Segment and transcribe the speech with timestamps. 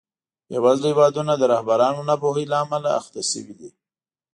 [0.61, 3.69] بېوزله هېوادونه د رهبرانو ناپوهۍ له امله اخته شوي دي.